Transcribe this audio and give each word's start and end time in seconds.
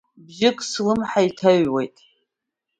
Бжьык 0.25 0.57
слымҳа 0.69 1.21
иҭаҩуеит… 1.27 1.95